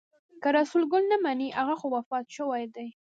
که 0.41 0.49
رسول 0.57 0.83
ګل 0.91 1.03
نه 1.11 1.17
مني 1.23 1.47
هغه 1.59 1.75
خو 1.79 1.87
وفات 1.95 2.25
شوی 2.37 2.63
دی. 2.75 2.87